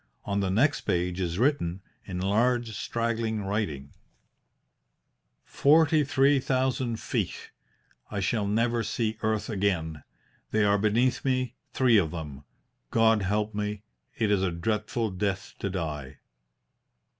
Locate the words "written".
1.37-1.83